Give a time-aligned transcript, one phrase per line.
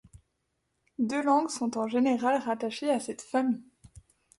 [0.97, 3.61] Deux langues sont en général rattachées à cette famille.